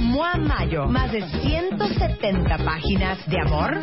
[0.00, 3.80] Mua Mayo, más de 170 páginas de amor,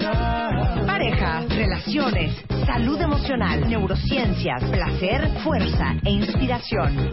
[0.86, 7.12] pareja, relaciones, salud emocional, neurociencias, placer, fuerza e inspiración.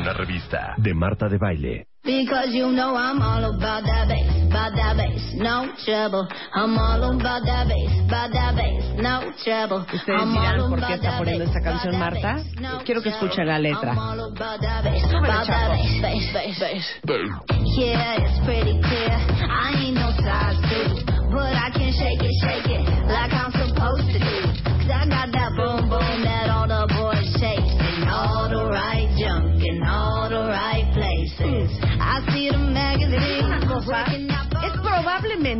[0.00, 1.89] Una revista de Marta de Baile.
[2.10, 6.26] Because you know I'm all about that bass, about that bass, no trouble.
[6.52, 9.86] I'm all about that bass, about that bass, no trouble.
[9.86, 12.42] ¿Ustedes I'm dirán all por qué about está poniendo bass, esta canción Marta?
[12.84, 13.94] Quiero que escuchen la letra.
[17.78, 19.14] Yeah, it's pretty clear.
[19.46, 24.10] I ain't no size two, but I can shake it, shake it like I'm supposed
[24.10, 24.38] to do.
[24.66, 25.39] 'Cause I got that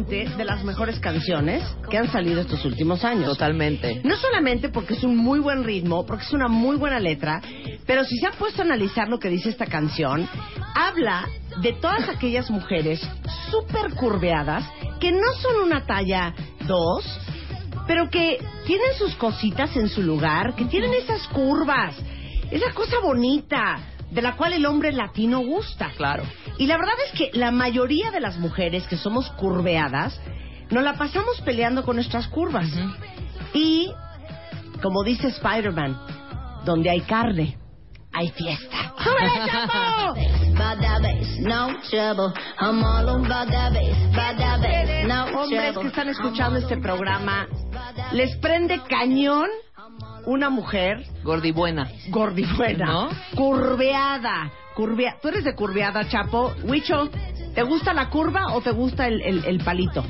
[0.04, 3.26] probablemente de las mejores canciones que han salido estos últimos años.
[3.26, 4.00] Totalmente.
[4.04, 7.40] No solamente porque es un muy buen ritmo, porque es una muy buena letra,
[7.86, 10.28] pero si se ha puesto a analizar lo que dice esta canción,
[10.74, 11.28] habla
[11.60, 13.00] de todas aquellas mujeres
[13.50, 14.64] súper curveadas
[15.00, 16.34] que no son una talla
[16.66, 17.20] 2,
[17.86, 21.96] pero que tienen sus cositas en su lugar, que tienen esas curvas,
[22.50, 23.78] esa cosa bonita
[24.10, 25.90] de la cual el hombre latino gusta.
[25.96, 26.24] Claro.
[26.58, 30.20] Y la verdad es que la mayoría de las mujeres que somos curveadas,
[30.70, 32.68] nos la pasamos peleando con nuestras curvas.
[33.52, 33.92] Y,
[34.82, 36.00] como dice Spider-Man,
[36.64, 37.58] donde hay carne,
[38.12, 38.94] hay fiesta.
[45.34, 47.46] Hombres que están escuchando este programa,
[48.12, 49.48] les prende cañón
[50.26, 51.88] una mujer Gordibuena.
[52.08, 53.08] gordibuena, ¿No?
[53.34, 55.16] curveada, curvea.
[55.20, 56.52] ¿Tú eres de curveada, Chapo?
[56.64, 57.08] Huicho,
[57.54, 60.04] ¿te gusta la curva o te gusta el, el- el palito?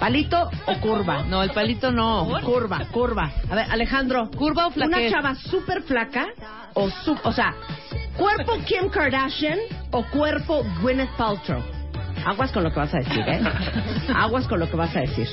[0.00, 1.22] ¿Palito o curva?
[1.22, 2.28] No, el palito no.
[2.42, 3.32] Curva, curva.
[3.50, 4.30] A ver, Alejandro.
[4.30, 5.10] ¿Curva o Una flaquez?
[5.12, 6.26] chava súper flaca
[6.74, 7.54] o su, o sea,
[8.16, 9.58] cuerpo Kim Kardashian
[9.92, 11.62] o cuerpo Gwyneth Paltrow.
[12.26, 13.40] Aguas con lo que vas a decir, ¿eh?
[14.14, 15.28] Aguas con lo que vas a decir.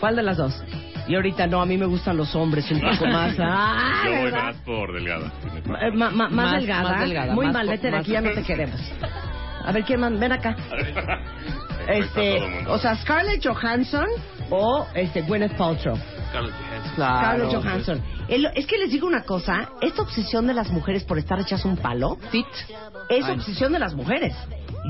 [0.00, 0.62] ¿Cuál de las dos?
[1.06, 3.34] Y ahorita no, a mí me gustan los hombres un poco más.
[3.38, 4.42] ¡Ah, Yo voy ¿verdad?
[4.44, 5.32] más por delgada.
[5.82, 6.90] Eh, ma- ma- más, Más- delgada.
[6.90, 8.80] más delgada, Muy más mal, po- vete de más- aquí, ya no te queremos.
[9.66, 10.18] A ver, ¿quién más?
[10.18, 10.56] Ven acá.
[11.86, 12.72] Este, todo el mundo.
[12.72, 14.06] o sea, Scarlett Johansson
[14.48, 15.98] o este Gwyneth Paltrow.
[16.32, 16.48] Claro.
[16.96, 18.02] Scarlett Johansson.
[18.28, 21.62] El- es que les digo una cosa, esta obsesión de las mujeres por estar hechas
[21.66, 22.46] un palo Fit.
[23.10, 23.32] es Ay.
[23.32, 24.34] obsesión de las mujeres.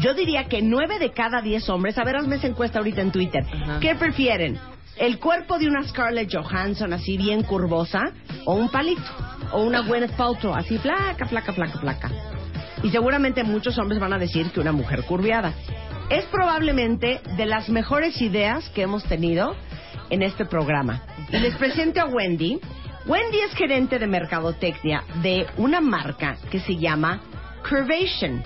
[0.01, 3.11] Yo diría que nueve de cada diez hombres, a ver, hazme esa encuesta ahorita en
[3.11, 3.81] Twitter, Ajá.
[3.81, 4.59] ¿qué prefieren?
[4.97, 8.13] ¿El cuerpo de una Scarlett Johansson así bien curvosa
[8.45, 9.03] o un palito?
[9.51, 12.11] O una Gwyneth Paltrow así flaca, flaca, flaca, flaca.
[12.83, 15.53] Y seguramente muchos hombres van a decir que una mujer curviada.
[16.11, 19.57] Es probablemente de las mejores ideas que hemos tenido
[20.11, 21.03] en este programa.
[21.33, 22.61] Y les presento a Wendy.
[23.07, 27.21] Wendy es gerente de mercadotecnia de una marca que se llama
[27.69, 28.45] Curvation.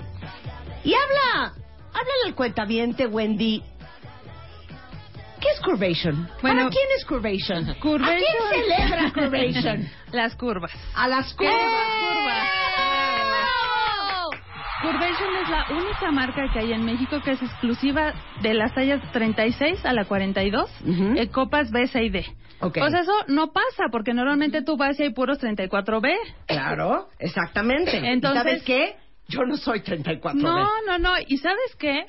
[0.83, 1.53] Y habla,
[1.89, 3.61] háblale al cuentaviente, Wendy.
[5.41, 6.29] ¿Qué es Curvation?
[6.41, 7.73] Bueno, ¿Para quién es Curvation?
[7.75, 8.03] Curvation.
[8.03, 9.89] ¿A quién celebra Curvation?
[10.11, 10.71] Las curvas.
[10.95, 11.53] A las curvas.
[14.81, 19.01] Curvation es la única marca que hay en México que es exclusiva de las tallas
[19.11, 21.13] 36 a la 42, Ujú.
[21.17, 22.25] eh, copas B, C y D.
[22.61, 22.77] Ok.
[22.79, 26.13] Pues eso no pasa, porque normalmente tú vas y hay puros 34B.
[26.47, 27.97] Claro, exactamente.
[27.97, 28.95] Entonces- ¿Y ¿Sabes qué?
[29.29, 31.11] Yo no soy 34 No, no, no.
[31.27, 32.03] ¿Y sabes qué?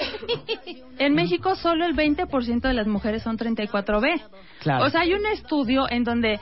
[0.98, 4.22] En México solo el 20% de las mujeres son 34B.
[4.60, 4.84] Claro.
[4.86, 6.40] O sea, hay un estudio en donde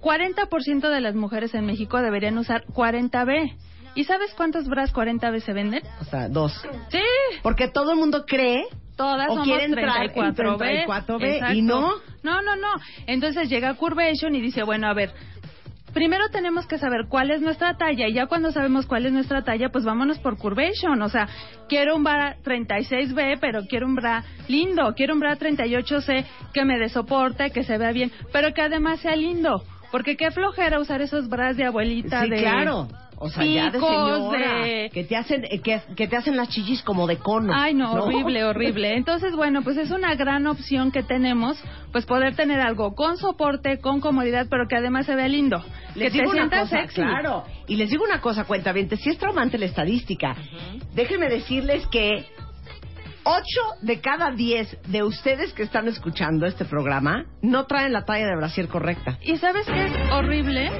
[0.00, 3.56] 40% de las mujeres en México deberían usar 40B.
[3.94, 5.82] ¿Y sabes cuántos bras 40B se venden?
[6.00, 6.52] O sea, dos.
[6.90, 7.02] Sí,
[7.42, 8.64] Porque todo el mundo cree
[8.96, 10.86] todas O somos quiere entrar en 34B.
[10.86, 11.54] 34B, Exacto.
[11.54, 11.90] y no.
[12.22, 12.68] No, no, no.
[13.06, 15.12] Entonces llega Curvation y dice, bueno, a ver,
[15.92, 19.42] primero tenemos que saber cuál es nuestra talla y ya cuando sabemos cuál es nuestra
[19.42, 21.00] talla, pues vámonos por Curvation.
[21.02, 21.28] O sea,
[21.68, 24.94] quiero un bra 36B, pero quiero un bra lindo.
[24.94, 29.00] Quiero un bra 38C que me dé soporte, que se vea bien, pero que además
[29.00, 29.62] sea lindo.
[29.90, 32.88] Porque qué flojera usar esos bras de abuelita Sí, de claro.
[33.24, 34.64] O sea, ya de señora.
[34.64, 37.52] de Que te hacen, eh, que, que te hacen las chichis como de cono.
[37.54, 38.94] Ay, no, horrible, horrible.
[38.96, 41.56] Entonces, bueno, pues es una gran opción que tenemos,
[41.92, 45.62] pues poder tener algo con soporte, con comodidad, pero que además se vea lindo.
[45.94, 47.00] Les que digo te una cosa, sexy.
[47.00, 47.44] claro.
[47.68, 50.34] Y les digo una cosa, cuenta bien, si es traumante la estadística.
[50.92, 52.26] Déjenme decirles que
[53.22, 53.42] 8
[53.82, 58.36] de cada 10 de ustedes que están escuchando este programa no traen la talla de
[58.36, 59.16] brasier correcta.
[59.22, 60.72] ¿Y sabes qué es horrible?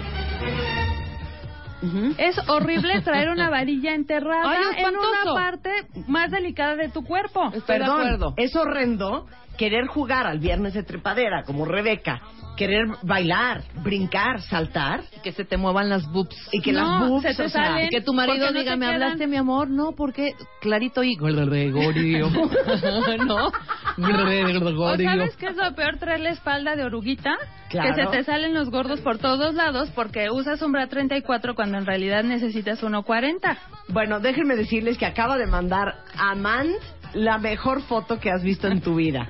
[2.19, 5.71] Es horrible traer una varilla enterrada Ay, en una parte
[6.07, 7.47] más delicada de tu cuerpo.
[7.47, 8.35] Estoy de Perdón, acuerdo.
[8.37, 9.27] es horrendo
[9.57, 12.23] querer jugar al viernes de trepadera como Rebeca,
[12.57, 16.37] querer bailar, brincar, saltar Que se te muevan las boobs.
[16.53, 17.87] y que No, las boobs, se te o sea, salen.
[17.87, 18.95] Y que tu marido no diga, me quedan".
[19.03, 19.69] hablaste, mi amor.
[19.69, 22.31] No, porque clarito y Gregorio.
[23.27, 23.53] no,
[23.99, 25.11] ¿O Gregorio.
[25.11, 25.99] sabes qué es lo peor?
[25.99, 27.37] Traer la espalda de oruguita.
[27.69, 27.95] Claro.
[27.95, 31.79] Que se te salen los gordos por todos lados porque usas un bra 34 cuando
[31.79, 33.57] en realidad necesitas 1.40.
[33.89, 36.73] Bueno, déjenme decirles que acaba de mandar a Amand
[37.15, 39.29] la mejor foto que has visto en tu vida.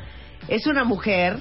[0.48, 1.38] Es una mujer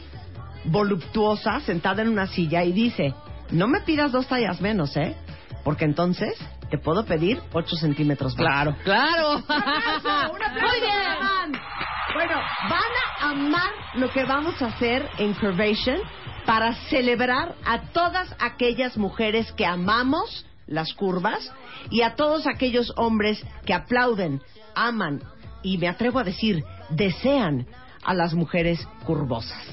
[0.65, 3.13] voluptuosa sentada en una silla y dice,
[3.51, 5.15] no me pidas dos tallas menos, ¿eh?
[5.63, 6.33] Porque entonces
[6.69, 8.45] te puedo pedir ocho centímetros más.
[8.45, 9.37] Claro, claro.
[9.37, 11.57] Un aplauso para Amand.
[12.13, 12.35] Bueno,
[12.69, 12.81] van
[13.19, 15.99] a amar lo que vamos a hacer en Curvation
[16.45, 21.51] para celebrar a todas aquellas mujeres que amamos las curvas
[21.89, 24.41] y a todos aquellos hombres que aplauden,
[24.75, 25.21] aman
[25.63, 27.67] y me atrevo a decir, desean
[28.03, 29.63] a las mujeres curvosas.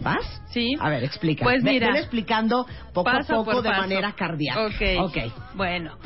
[0.00, 0.42] ¿Vas?
[0.50, 0.74] Sí.
[0.80, 1.44] A ver, explica.
[1.44, 3.82] Pues mira, velo explicando poco a poco de paso.
[3.82, 4.66] manera cardíaca.
[4.66, 4.82] Ok.
[5.00, 5.16] Ok.
[5.54, 5.96] Bueno.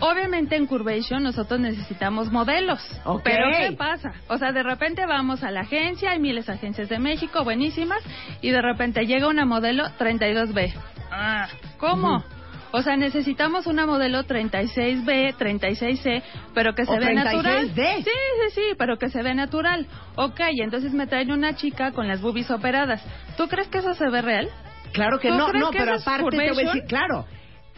[0.00, 2.80] Obviamente en Curvation nosotros necesitamos modelos.
[3.24, 4.12] Pero ¿qué pasa?
[4.28, 8.02] O sea, de repente vamos a la agencia, hay miles de agencias de México, buenísimas,
[8.40, 10.72] y de repente llega una modelo 32B.
[11.10, 11.48] Ah,
[11.78, 12.22] ¿cómo?
[12.70, 16.22] O sea, necesitamos una modelo 36B, 36C,
[16.54, 17.74] pero que se O ve natural.
[17.74, 17.96] 36D.
[17.96, 19.86] Sí, sí, sí, pero que se ve natural.
[20.16, 23.02] Ok, entonces me traen una chica con las boobies operadas.
[23.36, 24.48] ¿Tú crees que eso se ve real?
[24.92, 27.26] Claro que ¿Tú no, no, pero aparte te voy a decir, claro,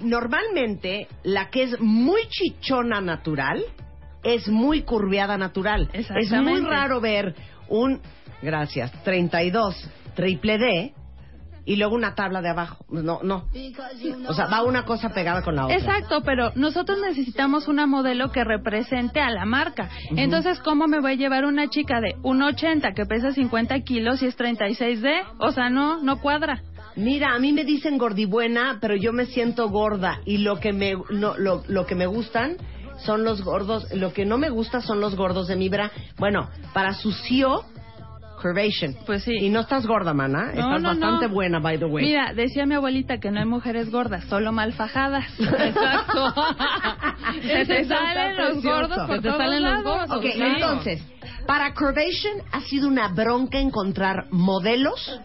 [0.02, 3.64] normalmente la que es muy chichona natural
[4.22, 5.88] es muy curveada natural.
[5.92, 7.34] Es muy raro ver
[7.68, 8.00] un,
[8.42, 10.94] gracias, 32 triple D
[11.64, 12.84] y luego una tabla de abajo.
[12.88, 13.46] No, no.
[14.28, 15.76] O sea, va una cosa pegada con la otra.
[15.76, 19.88] Exacto, pero nosotros necesitamos una modelo que represente a la marca.
[20.16, 24.26] Entonces, ¿cómo me voy a llevar una chica de 1,80 que pesa 50 kilos y
[24.26, 25.22] es 36D?
[25.38, 26.62] O sea, no, no cuadra.
[26.96, 30.94] Mira, a mí me dicen gordibuena, pero yo me siento gorda y lo que me
[31.10, 32.56] no, lo, lo que me gustan
[32.98, 35.90] son los gordos, lo que no me gusta son los gordos de mi bra.
[36.18, 37.64] Bueno, para su CEO,
[38.42, 38.94] curvation.
[39.06, 39.32] Pues sí.
[39.40, 41.34] Y no estás gorda, mana, No, estás no, bastante no.
[41.34, 42.04] buena, by the way.
[42.04, 45.24] Mira, decía mi abuelita que no hay mujeres gordas, solo mal fajadas.
[45.38, 46.34] Exacto.
[47.42, 50.54] Se te salen los gordos por Se te todos salen los gordos, Ok, claro.
[50.54, 51.02] entonces,
[51.46, 55.20] para curvation ha sido una bronca encontrar modelos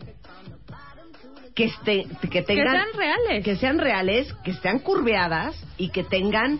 [1.56, 3.44] que, este, que Que tengan sean reales.
[3.46, 6.60] que sean reales, que sean curveadas y que tengan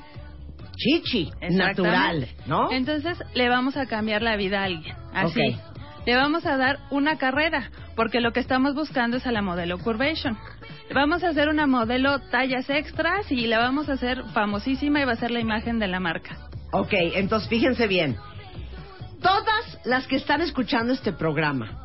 [0.78, 2.72] chichi natural, ¿no?
[2.72, 4.96] Entonces le vamos a cambiar la vida a alguien.
[5.14, 5.40] Así.
[5.40, 5.76] Ok.
[6.06, 9.80] Le vamos a dar una carrera, porque lo que estamos buscando es a la modelo
[9.80, 10.38] Curvation.
[10.94, 15.14] Vamos a hacer una modelo tallas extras y la vamos a hacer famosísima y va
[15.14, 16.38] a ser la imagen de la marca.
[16.72, 18.18] Ok, entonces fíjense bien.
[19.22, 21.82] Todas las que están escuchando este programa,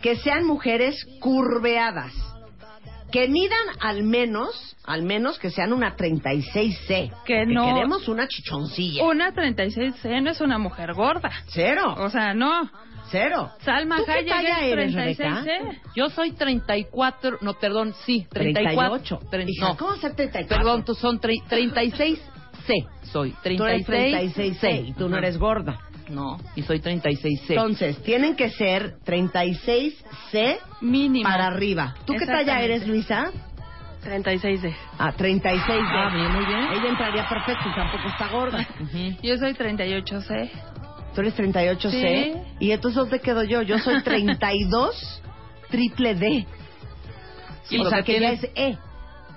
[0.00, 2.14] que sean mujeres curveadas,
[3.10, 7.12] que midan al menos, al menos que sean una 36C.
[7.24, 9.04] Que no- queremos una chichoncilla.
[9.04, 11.30] Una 36C no es una mujer gorda.
[11.48, 12.70] Cero, O sea, no.
[13.10, 13.50] cero.
[13.64, 15.80] Salma ¿Tú qué Hayek talla es eres, 36C.
[15.96, 18.98] Yo soy 34, no, perdón, sí, 34.
[18.98, 19.20] 38.
[19.30, 20.56] Tre- Hija, no, ¿cómo ser 34?
[20.56, 23.32] perdón, tú son tre- 36C, soy.
[23.42, 24.34] Tú eres 36C.
[24.34, 25.78] 36C y tú no eres gorda.
[26.10, 27.50] No, y soy 36C.
[27.50, 31.28] Entonces, tienen que ser 36C Mínimo.
[31.28, 31.94] para arriba.
[32.04, 33.30] ¿Tú qué talla eres, Luisa?
[34.04, 34.74] 36D.
[34.98, 36.64] Ah, 36 Ah, bien, muy bien.
[36.72, 38.66] Ella entraría perfecto y tampoco está gorda.
[38.80, 39.16] Ujú.
[39.22, 40.50] Yo soy 38C.
[41.14, 41.90] Tú eres 38C.
[41.90, 42.32] Sí.
[42.60, 43.62] Y entonces, ¿dónde quedo yo?
[43.62, 45.22] Yo soy 32
[45.70, 46.46] triple D.
[47.70, 48.78] Y o sea, que que ya tienes- es E.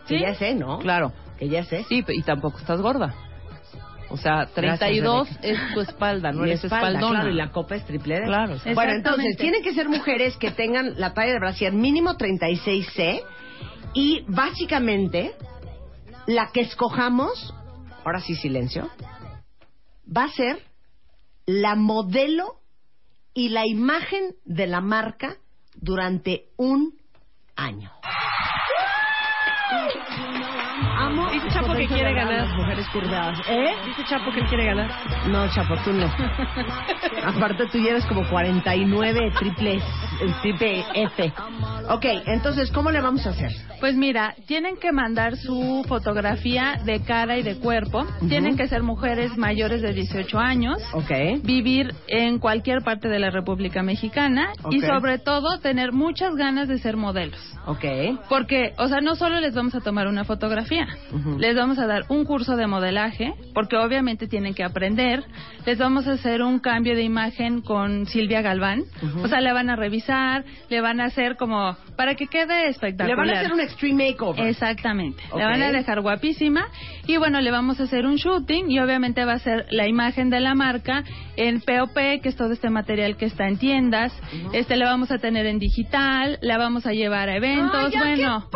[0.08, 0.22] Que ¿Sí?
[0.22, 0.80] ya es E, ¿no?
[0.80, 1.12] Claro.
[1.38, 1.84] Que ya es E.
[1.90, 3.14] Sí, y tampoco estás gorda.
[4.14, 7.22] O sea, 32 es tu espalda, no eres espalda, espaldona.
[7.22, 8.26] claro, y la copa es triple D.
[8.26, 13.24] Claro, Bueno, entonces, tienen que ser mujeres que tengan la talla de brasier mínimo 36C
[13.96, 15.34] y básicamente
[16.28, 17.56] la que escojamos,
[18.06, 18.88] ahora sí silencio,
[20.16, 20.60] va a ser
[21.48, 22.60] la modelo
[23.34, 25.38] y la imagen de la marca
[25.74, 26.94] durante un
[27.56, 27.92] año.
[31.54, 32.48] Chapo que quiere ganar.
[32.48, 33.40] Las mujeres curveadas.
[33.48, 33.76] ¿Eh?
[33.86, 34.90] Dice Chapo que él quiere ganar.
[35.28, 36.06] No, Chapo, tú no.
[37.24, 39.82] Aparte tú eres como 49 triple,
[40.42, 41.34] triple F.
[41.90, 43.52] Ok, entonces, ¿cómo le vamos a hacer?
[43.80, 48.06] Pues mira, tienen que mandar su fotografía de cara y de cuerpo.
[48.30, 50.78] Tienen que ser mujeres mayores de 18 años.
[50.94, 51.44] Ok.
[51.44, 56.80] Vivir en cualquier parte de la República Mexicana y sobre todo tener muchas ganas de
[56.80, 57.40] ser modelos.
[57.66, 57.86] Ok.
[58.30, 60.88] Porque, o sea, no solo les vamos a tomar una fotografía,
[61.38, 65.24] les vamos a dar un curso de modelaje, porque obviamente tienen que aprender,
[65.66, 68.84] les vamos a hacer un cambio de imagen con Silvia Galván,
[69.22, 73.08] o sea, le van a revisar, le van a hacer como, para que quede espectacular.
[73.08, 74.48] Le van a hacer un extreme makeover.
[74.48, 75.22] Exactamente.
[75.32, 75.40] Ok.
[75.40, 76.68] La van a dejar guapísima
[77.06, 80.30] y bueno, le vamos a hacer un shooting y obviamente va a ser la imagen
[80.30, 81.04] de la marca
[81.36, 84.14] en POP, que es todo este material que está en tiendas.
[84.54, 88.00] Este le vamos a tener en digital, la vamos a llevar a eventos, ¡Ay, ya,
[88.02, 88.50] qué bueno.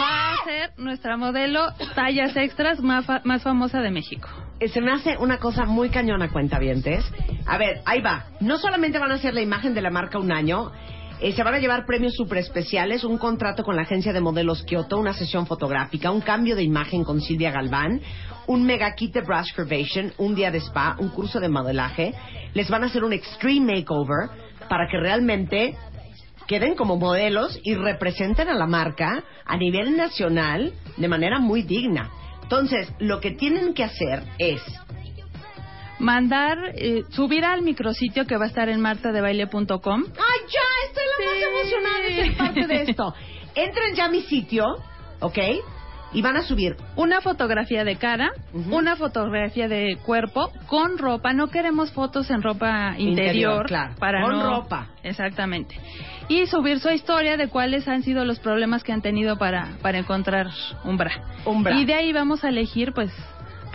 [0.00, 4.28] Va a ser nuestra modelo tallas extras más, fa- más famosa de México.
[4.58, 7.04] Eh, Se me hace una cosa muy cañona, cuentavientes.
[7.46, 8.24] A ver, ahí va.
[8.40, 10.72] No solamente van a hacer la imagen de la marca un año,
[11.20, 14.62] eh, se van a llevar premios super especiales, un contrato con la agencia de modelos
[14.64, 18.00] Kyoto, una sesión fotográfica, un cambio de imagen con Silvia Galván,
[18.46, 22.14] un mega kit de brush curvation, un día de spa, un curso de modelaje.
[22.54, 24.28] Les van a hacer un extreme makeover
[24.68, 25.76] para que realmente
[26.46, 32.10] queden como modelos y representen a la marca a nivel nacional de manera muy digna.
[32.42, 34.62] Entonces, lo que tienen que hacer es
[35.98, 40.04] Mandar, eh, subir al micrositio que va a estar en martadebaile.com.
[40.06, 40.88] ¡Ay, ya!
[40.88, 41.44] Estoy la más Sí.
[41.44, 43.14] emocionada de ser parte de esto.
[43.54, 44.64] Entren ya a mi sitio,
[45.20, 45.38] ¿ok?
[46.12, 46.76] Y van a subir.
[46.94, 48.30] Una fotografía de cara,
[48.70, 51.32] una fotografía de cuerpo con ropa.
[51.32, 53.08] No queremos fotos en ropa interior.
[53.26, 53.94] Interior, claro.
[53.98, 54.88] Para Con no- ropa.
[55.02, 55.78] Exactamente.
[56.28, 59.98] Y subir su historia de cuáles han sido los problemas que han tenido para, para
[59.98, 60.48] encontrar
[60.84, 61.10] un bra.
[61.44, 61.74] Un bra.
[61.78, 63.10] Y de ahí vamos a elegir, pues,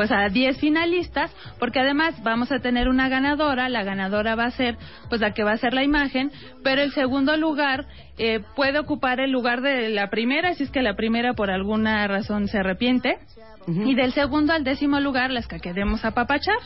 [0.01, 3.69] pues a 10 finalistas, porque además vamos a tener una ganadora.
[3.69, 4.75] La ganadora va a ser,
[5.09, 6.31] pues, la que va a ser la imagen,
[6.63, 7.85] pero el segundo lugar
[8.17, 12.07] eh, puede ocupar el lugar de la primera, si es que la primera por alguna
[12.07, 13.19] razón se arrepiente.
[13.67, 16.57] Y del segundo al décimo lugar, las que queremos apapachar,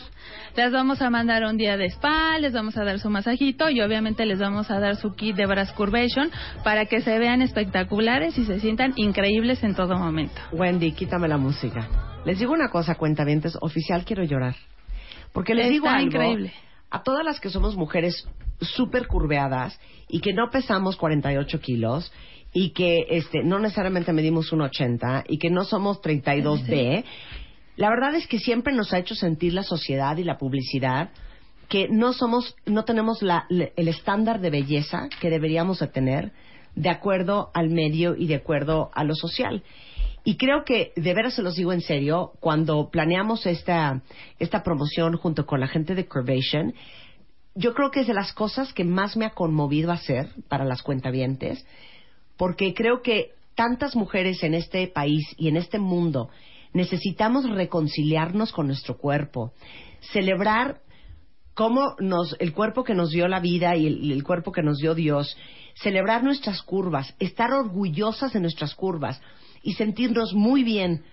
[0.55, 3.81] las vamos a mandar un día de spa, les vamos a dar su masajito y
[3.81, 6.31] obviamente les vamos a dar su kit de Brass Curvation
[6.63, 10.41] para que se vean espectaculares y se sientan increíbles en todo momento.
[10.53, 12.14] Wendy, quítame la música.
[12.25, 14.55] Les digo una cosa, cuentavientes, oficial quiero llorar.
[15.33, 16.53] Porque les digo algo increíble.
[16.89, 18.27] a todas las que somos mujeres
[18.61, 22.11] súper curveadas y que no pesamos 48 kilos
[22.53, 27.03] y que este, no necesariamente medimos 1,80 y que no somos 32B,
[27.75, 31.09] la verdad es que siempre nos ha hecho sentir la sociedad y la publicidad
[31.67, 36.31] que no somos, no tenemos la- el estándar de belleza que deberíamos de tener
[36.75, 39.63] de acuerdo al medio y de acuerdo a lo social.
[40.27, 44.01] Y creo que, de veras se los digo en serio, cuando planeamos esta,
[44.39, 46.73] esta promoción junto con la gente de Curvation,
[47.53, 50.81] yo creo que es de las cosas que más me ha conmovido hacer para las
[50.81, 51.63] cuentavientes,
[52.37, 56.29] porque creo que tantas mujeres en este país y en este mundo
[56.73, 59.53] necesitamos reconciliarnos con nuestro cuerpo,
[60.11, 60.81] celebrar
[61.55, 64.93] cómo nos, el cuerpo que nos dio la vida y el, cuerpo que nos dio
[64.93, 65.35] Dios,
[65.75, 69.19] celebrar nuestras curvas, estar orgullosas de nuestras curvas
[69.63, 71.03] y sentirnos muy bien,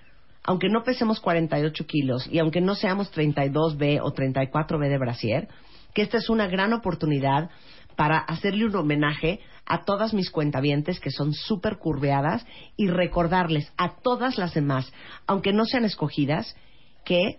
[0.42, 5.48] aunque no pesemos 48 kilos y aunque no seamos 32B o 34B de brasier,
[5.94, 7.48] que esta es una gran oportunidad
[7.96, 12.44] para hacerle un homenaje a todas mis cuentavientes que son súper curveadas
[12.76, 14.92] y recordarles a todas las demás,
[15.26, 16.56] aunque no sean escogidas,
[17.04, 17.36] que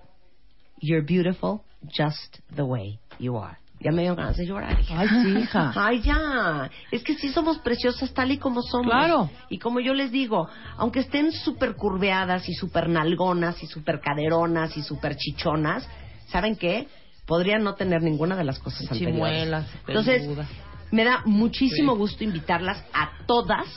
[0.84, 1.64] you're beautiful
[1.98, 3.58] just the way you are.
[3.80, 4.80] Ya me dio ganas de llorar.
[4.80, 4.98] hija.
[5.00, 5.74] Ay, sí, hija.
[5.76, 6.70] Ay, ya.
[6.92, 8.92] Es que sí somos preciosas tal y como somos.
[8.92, 9.30] Claro.
[9.50, 10.48] Y como yo les digo,
[10.78, 15.86] aunque estén súper curveadas y súper nalgonas y súper caderonas y súper chichonas,
[16.28, 16.88] ¿saben qué?
[17.26, 19.16] Podrían no tener ninguna de las cosas anteriores.
[19.16, 20.48] Chimuelas, Entonces, peludas.
[20.92, 23.68] me da muchísimo gusto invitarlas a todas.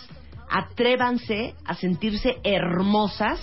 [0.48, 3.40] Atrévanse a sentirse hermosas.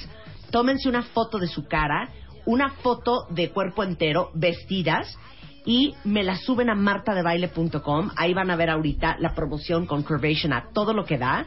[0.50, 2.10] Tómense una foto de su cara,
[2.45, 5.17] una foto de cuerpo entero, vestidas,
[5.65, 8.12] y me la suben a martadebaile.com.
[8.15, 11.45] Ahí van a ver ahorita la promoción con Curvation a todo lo que da.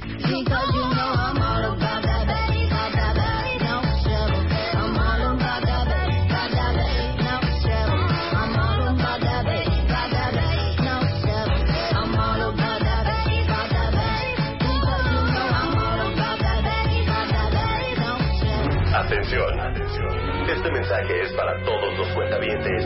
[19.33, 20.49] Atención.
[20.49, 22.83] Este mensaje es para todos los cuentavientes